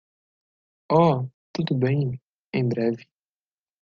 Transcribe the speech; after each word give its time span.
Oh, 0.89 1.29
tudo 1.53 1.75
bem 1.75 2.19
em 2.51 2.67
breve. 2.67 3.05